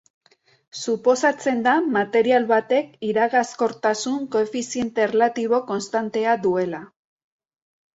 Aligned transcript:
Suposatzen 0.77 1.61
da 1.67 1.75
material 1.99 2.49
batek 2.53 2.97
iragazkortasun 3.11 4.19
koefiziente 4.39 5.09
erlatibo 5.11 5.65
konstantea 5.73 6.39
duela. 6.49 6.87